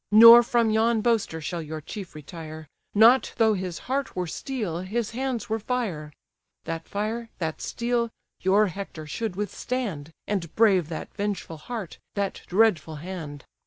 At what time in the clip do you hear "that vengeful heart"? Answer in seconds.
10.89-11.99